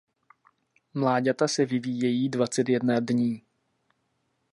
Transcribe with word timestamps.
Mláďata 0.93 1.47
se 1.47 1.65
vyvíjejí 1.65 2.29
dvacet 2.29 2.69
jedna 2.69 2.99
dní. 2.99 3.41